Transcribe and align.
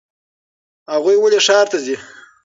هغوی 0.93 1.15
ولې 1.19 1.39
ښار 1.45 1.65
ته 1.71 1.77
ځي؟ 1.85 1.95